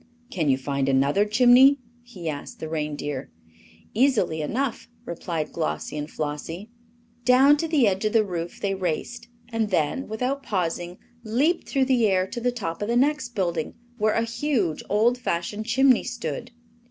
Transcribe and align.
"Can 0.31 0.49
you 0.49 0.57
find 0.57 0.89
another 0.89 1.25
chimney?" 1.25 1.77
he 2.01 2.27
asked 2.27 2.59
the 2.59 2.67
reindeer. 2.67 3.29
"Easily 3.93 4.41
enough," 4.41 4.89
replied 5.05 5.51
Glossie 5.51 5.95
and 5.95 6.09
Flossie. 6.09 6.71
Down 7.23 7.55
to 7.57 7.67
the 7.67 7.87
edge 7.87 8.03
of 8.05 8.13
the 8.13 8.25
roof 8.25 8.59
they 8.59 8.73
raced, 8.73 9.27
and 9.49 9.69
then, 9.69 10.07
without 10.07 10.41
pausing, 10.41 10.97
leaped 11.23 11.69
through 11.69 11.85
the 11.85 12.07
air 12.07 12.25
to 12.25 12.39
the 12.41 12.51
top 12.51 12.81
of 12.81 12.87
the 12.87 12.97
next 12.97 13.35
building, 13.35 13.75
where 13.99 14.15
a 14.15 14.23
huge, 14.23 14.81
old 14.89 15.19
fashioned 15.19 15.67
chimney 15.67 16.03
stood. 16.03 16.49